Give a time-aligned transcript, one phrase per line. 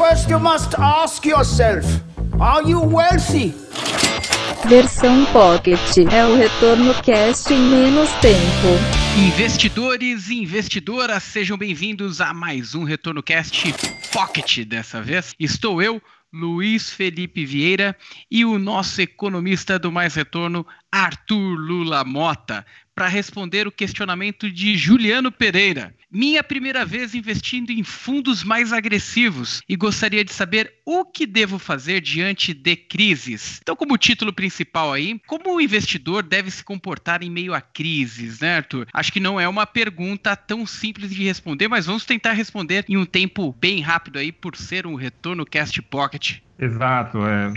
[0.00, 1.84] First, you must ask yourself:
[2.40, 3.52] Are you wealthy?
[4.66, 5.78] Versão Pocket
[6.10, 9.28] é o retorno cast em menos tempo.
[9.28, 13.74] Investidores e investidoras, sejam bem-vindos a mais um Retorno Cast
[14.10, 15.34] Pocket dessa vez.
[15.38, 16.00] Estou eu,
[16.32, 17.94] Luiz Felipe Vieira,
[18.30, 22.64] e o nosso economista do Mais Retorno, Arthur Lula Mota,
[23.00, 25.94] para responder o questionamento de Juliano Pereira.
[26.12, 31.58] Minha primeira vez investindo em fundos mais agressivos e gostaria de saber o que devo
[31.58, 33.58] fazer diante de crises.
[33.62, 38.40] Então, como título principal aí, como o investidor deve se comportar em meio a crises,
[38.40, 38.86] né, Arthur?
[38.92, 42.98] Acho que não é uma pergunta tão simples de responder, mas vamos tentar responder em
[42.98, 46.40] um tempo bem rápido aí, por ser um retorno Cast Pocket.
[46.58, 47.50] Exato, é.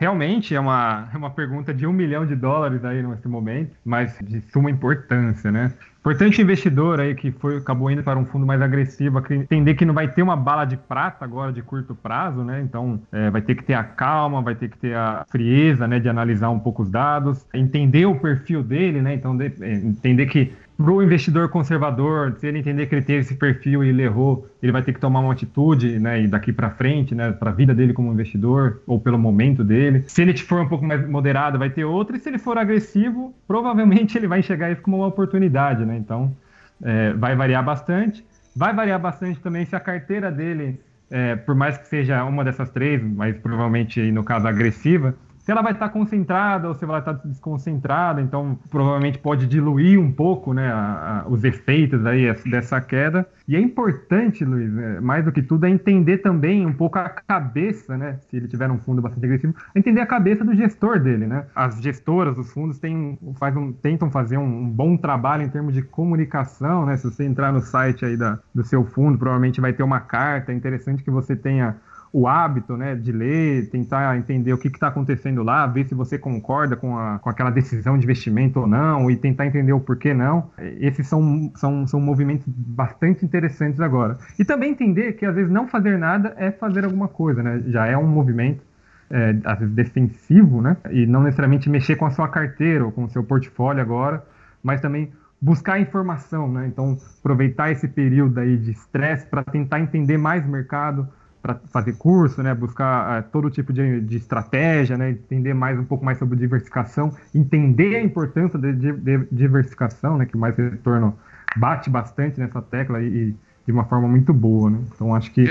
[0.00, 4.16] Realmente é uma, é uma pergunta de um milhão de dólares aí nesse momento, mas
[4.22, 5.74] de suma importância, né?
[5.98, 9.92] Importante investidor aí que foi, acabou indo para um fundo mais agressivo, entender que não
[9.92, 12.62] vai ter uma bala de prata agora de curto prazo, né?
[12.62, 16.00] Então é, vai ter que ter a calma, vai ter que ter a frieza, né?
[16.00, 19.12] De analisar um pouco os dados, entender o perfil dele, né?
[19.12, 20.50] Então de, é, entender que
[20.82, 24.48] para o investidor conservador, se ele entender que ele teve esse perfil e ele errou,
[24.62, 27.52] ele vai ter que tomar uma atitude, né, e daqui para frente, né, para a
[27.52, 30.04] vida dele como investidor ou pelo momento dele.
[30.06, 33.34] Se ele for um pouco mais moderado, vai ter outra, e se ele for agressivo,
[33.46, 35.98] provavelmente ele vai enxergar isso como uma oportunidade, né?
[35.98, 36.34] Então,
[36.82, 38.24] é, vai variar bastante.
[38.56, 42.70] Vai variar bastante também se a carteira dele, é, por mais que seja uma dessas
[42.70, 45.14] três, mas provavelmente no caso agressiva,
[45.50, 50.12] ela vai estar concentrada ou se ela vai estar desconcentrada, então provavelmente pode diluir um
[50.12, 53.26] pouco né, a, a, os efeitos aí dessa queda.
[53.46, 57.08] E é importante, Luiz, né, mais do que tudo, é entender também um pouco a
[57.08, 61.26] cabeça, né, se ele tiver um fundo bastante agressivo, entender a cabeça do gestor dele.
[61.26, 61.44] Né?
[61.54, 65.74] As gestoras dos fundos têm, faz um, tentam fazer um, um, bom trabalho em termos
[65.74, 66.86] de comunicação.
[66.86, 66.96] Né?
[66.96, 70.52] Se você entrar no site aí da, do seu fundo, provavelmente vai ter uma carta.
[70.52, 71.76] É interessante que você tenha
[72.12, 76.18] o hábito né, de ler, tentar entender o que está acontecendo lá, ver se você
[76.18, 80.12] concorda com, a, com aquela decisão de investimento ou não, e tentar entender o porquê
[80.12, 80.50] não.
[80.58, 84.18] Esses são, são, são movimentos bastante interessantes agora.
[84.38, 87.62] E também entender que às vezes não fazer nada é fazer alguma coisa, né?
[87.68, 88.68] Já é um movimento.
[89.12, 90.76] É, às vezes defensivo, né?
[90.88, 94.24] E não necessariamente mexer com a sua carteira ou com o seu portfólio agora,
[94.62, 96.68] mas também buscar informação, né?
[96.68, 101.08] Então, aproveitar esse período aí de estresse para tentar entender mais o mercado,
[101.42, 105.84] para fazer curso, né, buscar uh, todo tipo de, de, estratégia, né, entender mais um
[105.84, 111.18] pouco mais sobre diversificação, entender a importância de, de, de diversificação, né, que mais retorno
[111.56, 113.36] bate bastante nessa tecla e, e
[113.66, 114.78] de uma forma muito boa, né?
[114.94, 115.42] Então acho que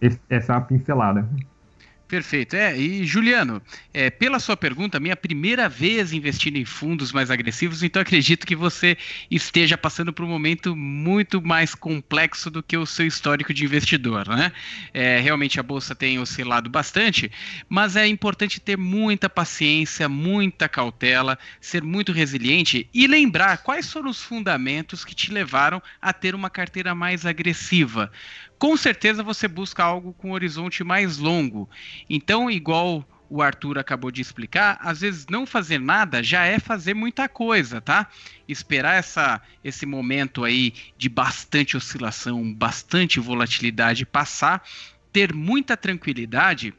[0.00, 1.28] esse, essa é a pincelada.
[2.06, 2.54] Perfeito.
[2.54, 7.82] É, e Juliano, é, pela sua pergunta, minha primeira vez investindo em fundos mais agressivos,
[7.82, 8.96] então acredito que você
[9.30, 14.28] esteja passando por um momento muito mais complexo do que o seu histórico de investidor,
[14.28, 14.52] né?
[14.92, 17.32] É, realmente a bolsa tem oscilado bastante,
[17.70, 24.10] mas é importante ter muita paciência, muita cautela, ser muito resiliente e lembrar quais foram
[24.10, 28.12] os fundamentos que te levaram a ter uma carteira mais agressiva
[28.58, 31.68] com certeza você busca algo com um horizonte mais longo.
[32.08, 36.94] Então, igual o Arthur acabou de explicar, às vezes não fazer nada já é fazer
[36.94, 38.08] muita coisa, tá?
[38.46, 44.62] Esperar essa, esse momento aí de bastante oscilação, bastante volatilidade passar,
[45.12, 46.74] ter muita tranquilidade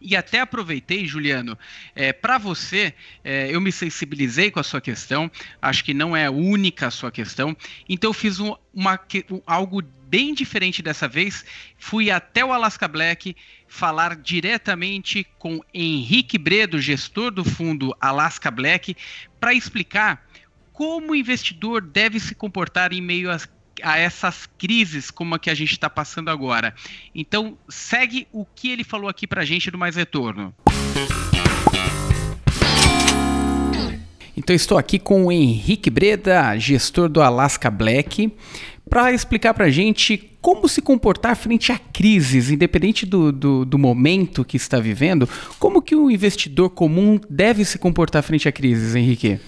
[0.00, 1.58] e até aproveitei, Juliano,
[1.94, 6.30] é, para você, é, eu me sensibilizei com a sua questão, acho que não é
[6.30, 7.54] única a sua questão,
[7.88, 8.98] então eu fiz um, uma,
[9.30, 11.44] um, algo bem diferente dessa vez.
[11.78, 13.36] Fui até o Alaska Black
[13.68, 18.96] falar diretamente com Henrique Bredo, gestor do fundo Alaska Black,
[19.38, 20.26] para explicar
[20.72, 23.38] como o investidor deve se comportar em meio a,
[23.82, 26.74] a essas crises como a que a gente está passando agora.
[27.14, 30.52] Então, segue o que ele falou aqui para a gente do Mais Retorno.
[34.36, 38.32] Então estou aqui com o Henrique Breda, gestor do Alaska Black,
[38.90, 43.78] para explicar para a gente como se comportar frente a crises, independente do, do, do,
[43.78, 45.28] momento que está vivendo,
[45.60, 49.38] como que o investidor comum deve se comportar frente a crises, Henrique?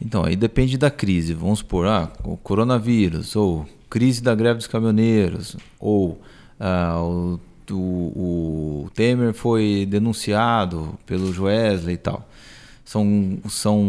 [0.00, 1.34] Então, aí depende da crise.
[1.34, 6.20] Vamos supor, ah, o coronavírus, ou crise da greve dos caminhoneiros, ou
[6.60, 7.40] ah, o,
[7.70, 12.28] o, o Temer foi denunciado pelo Joesley e tal.
[12.84, 13.82] São, são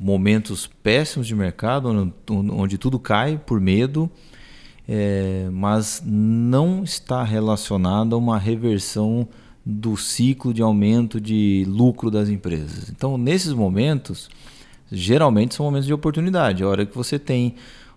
[0.00, 4.10] momentos péssimos de mercado, onde, onde tudo cai por medo,
[4.88, 9.28] é, mas não está relacionado a uma reversão
[9.64, 12.90] do ciclo de aumento de lucro das empresas.
[12.90, 14.28] Então, nesses momentos,
[14.92, 16.62] geralmente são momentos de oportunidade.
[16.62, 17.54] A hora que você tem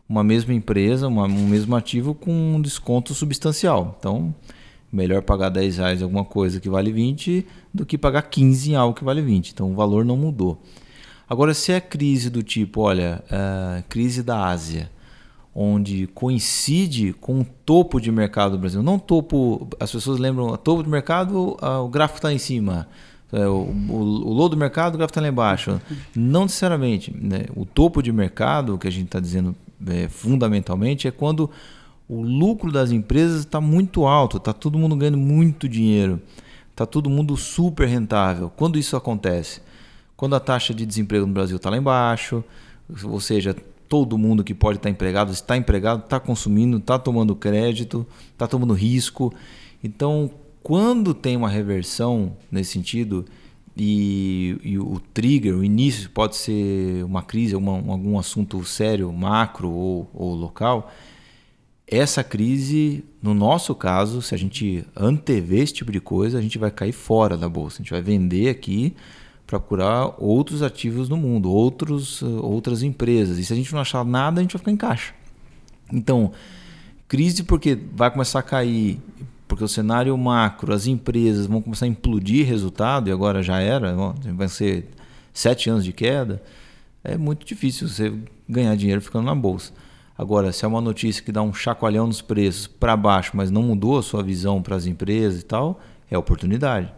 [0.08, 3.96] uma mesma empresa, uma, um mesmo ativo com um desconto substancial.
[4.00, 4.34] Então,
[4.92, 8.76] Melhor pagar 10 reais em alguma coisa que vale 20 do que pagar 15 em
[8.76, 9.52] algo que vale 20.
[9.52, 10.62] Então o valor não mudou.
[11.30, 14.90] Agora, se é crise do tipo, olha, uh, crise da Ásia,
[15.60, 20.84] onde coincide com o topo de mercado do Brasil, não topo, as pessoas lembram, topo
[20.84, 22.88] de mercado, uh, o gráfico está em cima.
[23.34, 25.82] É, o, o, o low do mercado, o gráfico está lá embaixo.
[26.16, 27.12] Não necessariamente.
[27.12, 27.46] Né?
[27.56, 29.56] O topo de mercado, que a gente está dizendo
[29.88, 31.50] é, fundamentalmente, é quando
[32.08, 36.22] o lucro das empresas está muito alto, está todo mundo ganhando muito dinheiro,
[36.70, 38.52] está todo mundo super rentável.
[38.56, 39.60] Quando isso acontece?
[40.16, 42.44] Quando a taxa de desemprego no Brasil está lá embaixo,
[43.04, 43.56] ou seja,
[43.88, 48.74] todo mundo que pode estar empregado está empregado, está consumindo, está tomando crédito, está tomando
[48.74, 49.34] risco.
[49.84, 50.30] Então,
[50.62, 53.26] quando tem uma reversão nesse sentido,
[53.80, 59.70] e, e, o trigger, o início pode ser uma crise, uma, algum assunto sério, macro
[59.70, 60.92] ou, ou, local.
[61.86, 66.58] Essa crise, no nosso caso, se a gente antever esse tipo de coisa, a gente
[66.58, 67.78] vai cair fora da bolsa.
[67.78, 68.96] A gente vai vender aqui
[69.48, 73.38] procurar outros ativos no mundo, outros, outras empresas.
[73.40, 75.14] E se a gente não achar nada, a gente vai ficar em caixa.
[75.92, 76.34] Então,
[77.08, 79.00] crise porque vai começar a cair,
[79.48, 83.96] porque o cenário macro, as empresas vão começar a implodir resultado, e agora já era,
[84.36, 84.90] vai ser
[85.34, 86.44] sete anos de queda,
[87.02, 88.14] é muito difícil você
[88.50, 89.72] ganhar dinheiro ficando na bolsa.
[90.18, 93.62] Agora, se é uma notícia que dá um chacoalhão nos preços para baixo, mas não
[93.62, 95.80] mudou a sua visão para as empresas e tal,
[96.12, 96.97] é oportunidade.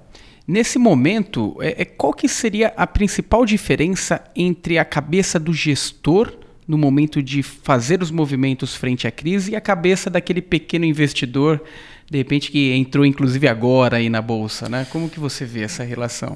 [0.49, 6.33] Nesse momento, é, é, qual que seria a principal diferença entre a cabeça do gestor
[6.67, 11.61] no momento de fazer os movimentos frente à crise e a cabeça daquele pequeno investidor,
[12.09, 14.87] de repente que entrou inclusive agora aí na bolsa, né?
[14.89, 16.35] Como que você vê essa relação?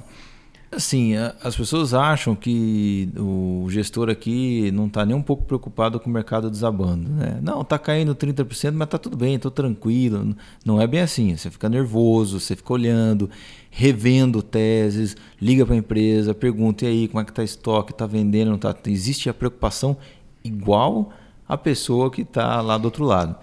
[0.75, 6.09] Assim, as pessoas acham que o gestor aqui não está nem um pouco preocupado com
[6.09, 7.09] o mercado desabando.
[7.09, 7.39] Né?
[7.41, 10.35] Não, está caindo 30%, mas está tudo bem, estou tranquilo.
[10.65, 11.35] Não é bem assim.
[11.35, 13.29] Você fica nervoso, você fica olhando,
[13.69, 18.07] revendo teses, liga para a empresa, pergunta e aí como é que está estoque, está
[18.07, 18.75] vendendo, não está.
[18.87, 19.95] Existe a preocupação
[20.43, 21.11] igual
[21.47, 23.35] a pessoa que está lá do outro lado.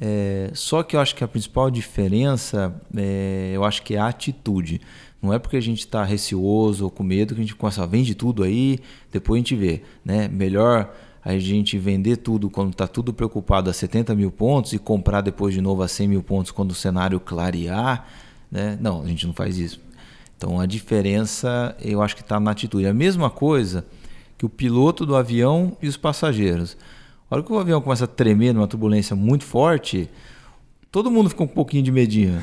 [0.00, 4.06] É, só que eu acho que a principal diferença, é, eu acho que é a
[4.06, 4.80] atitude.
[5.22, 8.14] Não é porque a gente está receoso ou com medo que a gente começa vende
[8.14, 8.78] tudo aí,
[9.12, 9.82] depois a gente vê.
[10.04, 10.28] Né?
[10.28, 15.20] Melhor a gente vender tudo quando está tudo preocupado a 70 mil pontos e comprar
[15.20, 18.08] depois de novo a 100 mil pontos quando o cenário clarear.
[18.50, 18.78] Né?
[18.80, 19.80] Não, a gente não faz isso.
[20.38, 22.86] Então a diferença eu acho que está na atitude.
[22.86, 23.84] A mesma coisa
[24.38, 26.74] que o piloto do avião e os passageiros.
[27.30, 30.08] A hora que o avião começa a tremer numa turbulência muito forte,
[30.90, 32.40] todo mundo fica um pouquinho de medinho.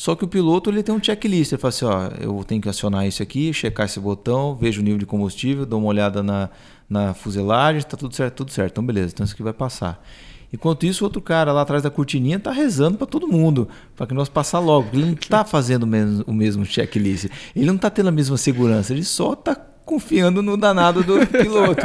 [0.00, 1.52] Só que o piloto ele tem um checklist.
[1.52, 4.82] Ele fala assim: ó, eu tenho que acionar isso aqui, checar esse botão, vejo o
[4.82, 6.48] nível de combustível, dou uma olhada na,
[6.88, 8.72] na fuselagem, está tudo certo, tudo certo.
[8.72, 10.02] Então, beleza, então isso aqui vai passar.
[10.50, 14.06] Enquanto isso, o outro cara lá atrás da cortininha está rezando para todo mundo, para
[14.06, 14.88] que nós passar logo.
[14.94, 17.26] Ele não está fazendo o mesmo, o mesmo checklist.
[17.54, 19.54] Ele não está tendo a mesma segurança, ele só está
[19.84, 21.84] confiando no danado do piloto.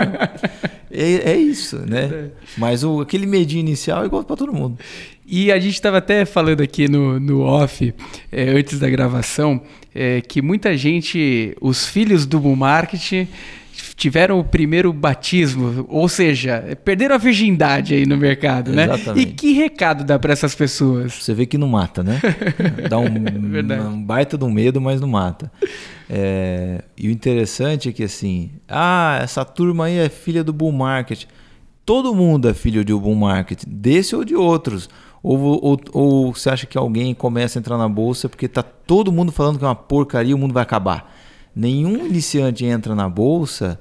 [0.90, 2.06] é, é, isso, né?
[2.06, 2.32] É.
[2.58, 4.78] Mas o, aquele medinho inicial é igual para todo mundo.
[5.28, 7.94] E a gente estava até falando aqui no, no off,
[8.32, 9.62] é, antes da gravação,
[9.94, 13.28] é, que muita gente, os filhos do bull marketing,
[13.96, 18.84] tiveram o primeiro batismo, ou seja, perderam a virgindade aí no mercado, né?
[18.84, 19.30] Exatamente.
[19.30, 21.14] E que recado dá para essas pessoas?
[21.14, 22.20] Você vê que não mata, né?
[22.90, 23.08] Dá um,
[23.94, 25.52] um baita de um medo, mas não mata.
[26.10, 30.72] É, e o interessante é que assim, ah, essa turma aí é filha do bull
[30.72, 31.26] market.
[31.86, 34.90] Todo mundo é filho de um bull market, desse ou de outros.
[35.28, 39.12] Ou, ou, ou você acha que alguém começa a entrar na bolsa porque está todo
[39.12, 41.12] mundo falando que é uma porcaria o mundo vai acabar?
[41.56, 43.80] Nenhum iniciante entra na bolsa,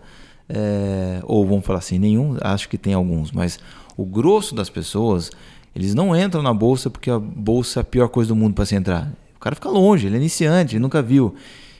[0.48, 3.58] é, ou vamos falar assim, nenhum, acho que tem alguns, mas
[3.94, 5.30] o grosso das pessoas,
[5.76, 8.64] eles não entram na bolsa porque a bolsa é a pior coisa do mundo para
[8.64, 9.12] se entrar.
[9.36, 11.34] O cara fica longe, ele é iniciante, ele nunca viu.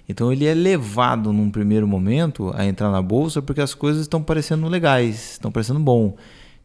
[0.06, 4.22] Então ele é levado num primeiro momento a entrar na bolsa porque as coisas estão
[4.22, 6.14] parecendo legais, estão parecendo bom.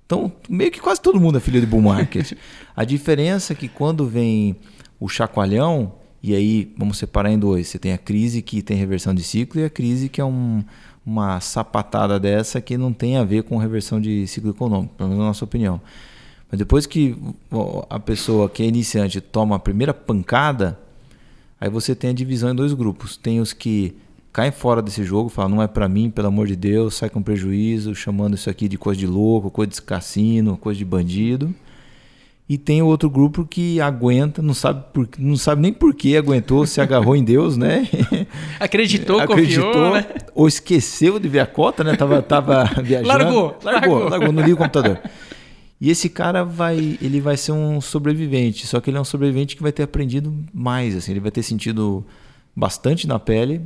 [0.10, 2.34] Então, meio que quase todo mundo é filho de bull market.
[2.76, 4.56] a diferença é que quando vem
[5.00, 7.68] o chacoalhão, e aí vamos separar em dois.
[7.68, 10.64] Você tem a crise que tem reversão de ciclo e a crise que é um,
[11.06, 15.22] uma sapatada dessa que não tem a ver com reversão de ciclo econômico, pelo menos
[15.22, 15.80] na nossa opinião.
[16.50, 17.16] Mas depois que
[17.88, 20.80] a pessoa que é iniciante toma a primeira pancada,
[21.62, 23.16] aí você tem a divisão em dois grupos.
[23.16, 23.96] Tem os que
[24.32, 27.22] caem fora desse jogo, falam, não é para mim, pelo amor de Deus, sai com
[27.22, 31.54] prejuízo, chamando isso aqui de coisa de louco, coisa de cassino, coisa de bandido.
[32.48, 36.66] E tem outro grupo que aguenta, não sabe, por, não sabe nem por que aguentou,
[36.66, 37.88] se agarrou em Deus, né?
[38.60, 40.06] Acreditou, Acreditou confiou, né?
[40.34, 41.96] Ou esqueceu de ver a cota, né?
[41.96, 43.08] Tava, tava viajando.
[43.08, 45.00] Largou, largou, largou, largou, não liga o computador.
[45.80, 49.56] E esse cara vai, ele vai ser um sobrevivente, só que ele é um sobrevivente
[49.56, 52.04] que vai ter aprendido mais, assim, ele vai ter sentido
[52.56, 53.62] bastante na pele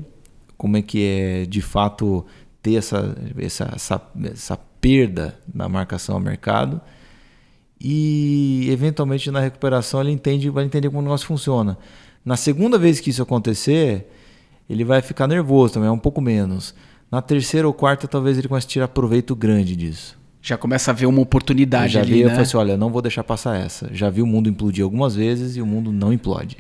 [0.64, 2.26] como é que é de fato
[2.62, 4.02] ter essa, essa, essa,
[4.32, 6.80] essa perda na marcação ao mercado
[7.82, 11.78] e eventualmente na recuperação ele entende, vai entender como o negócio funciona.
[12.24, 14.10] Na segunda vez que isso acontecer,
[14.70, 16.74] ele vai ficar nervoso também, um pouco menos.
[17.12, 20.18] Na terceira ou quarta, talvez ele comece a tirar proveito grande disso.
[20.46, 22.26] Já começa a ver uma oportunidade já ali, vi, né?
[22.26, 23.90] Eu falei assim, olha, não vou deixar passar essa.
[23.94, 26.58] Já vi o mundo implodir algumas vezes e o mundo não implode.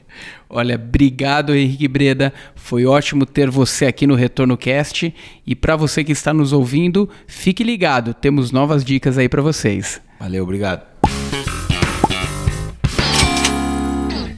[0.50, 2.34] Olha, obrigado Henrique Breda.
[2.56, 5.14] Foi ótimo ter você aqui no Retorno Cast.
[5.46, 8.14] E para você que está nos ouvindo, fique ligado.
[8.14, 10.02] Temos novas dicas aí para vocês.
[10.18, 10.88] Valeu, obrigado.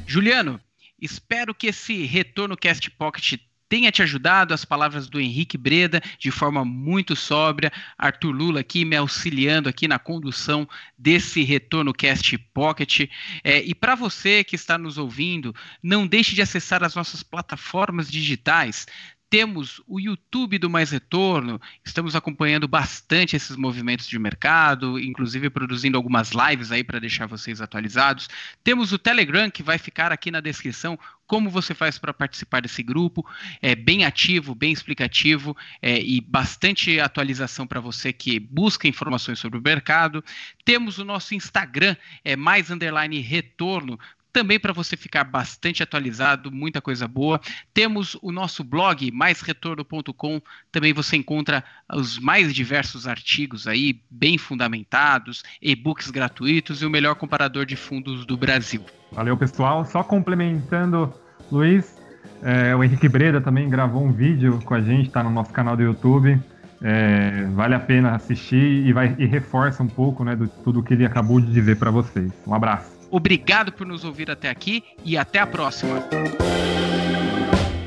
[0.08, 0.60] Juliano,
[1.00, 3.36] espero que esse Retorno Cast Pocket
[3.76, 8.86] tenha te ajudado, as palavras do Henrique Breda, de forma muito sóbria, Arthur Lula aqui
[8.86, 10.66] me auxiliando aqui na condução
[10.98, 13.10] desse Retorno Cast Pocket.
[13.44, 15.54] É, e para você que está nos ouvindo,
[15.84, 18.88] não deixe de acessar as nossas plataformas digitais,
[19.30, 25.98] temos o YouTube do Mais Retorno, estamos acompanhando bastante esses movimentos de mercado, inclusive produzindo
[25.98, 28.30] algumas lives aí para deixar vocês atualizados.
[28.64, 32.84] Temos o Telegram, que vai ficar aqui na descrição, como você faz para participar desse
[32.84, 33.26] grupo.
[33.62, 39.60] É bem ativo, bem explicativo é, e bastante atualização para você que busca informações sobre
[39.60, 40.24] o mercado.
[40.64, 44.00] Temos o nosso Instagram, é mais underline retorno,
[44.36, 47.40] também para você ficar bastante atualizado, muita coisa boa.
[47.74, 50.42] Temos o nosso blog, maisretorno.com,
[50.74, 57.16] também você encontra os mais diversos artigos aí, bem fundamentados, e-books gratuitos e o melhor
[57.16, 58.82] comparador de fundos do Brasil.
[59.14, 59.86] Valeu, pessoal.
[59.86, 61.14] Só complementando,
[61.50, 61.96] Luiz,
[62.44, 65.78] é, o Henrique Breda também gravou um vídeo com a gente, está no nosso canal
[65.78, 66.38] do YouTube.
[66.82, 70.94] É, vale a pena assistir e, vai, e reforça um pouco né, do tudo que
[70.94, 72.34] ele acabou de dizer para vocês.
[72.46, 72.95] Um abraço.
[73.16, 76.04] Obrigado por nos ouvir até aqui e até a próxima.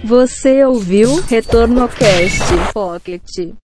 [0.03, 3.55] Você ouviu Retorno Cast Pocket.